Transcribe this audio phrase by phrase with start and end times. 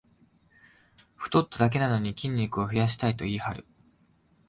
[1.15, 3.67] 太っただけなのに筋肉を増やしたと言いはる